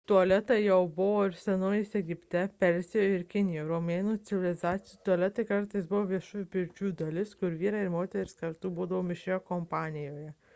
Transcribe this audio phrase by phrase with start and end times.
[0.09, 6.91] tualetai jau buvo senovės egipte persijoje ir kinijoje romėnų civilizacijoje tualetai kartais buvo viešųjų pirčių
[7.03, 10.31] dalis kur vyrai ir moterys kartu būdavo mišrioje kompanijoje